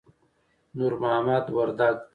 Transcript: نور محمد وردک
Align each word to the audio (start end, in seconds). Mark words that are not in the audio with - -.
نور 0.77 0.93
محمد 1.01 1.45
وردک 1.57 1.95